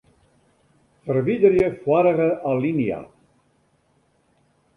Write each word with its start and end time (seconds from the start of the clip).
Ferwiderje 1.03 1.67
foarige 1.83 2.29
alinea. 2.53 2.99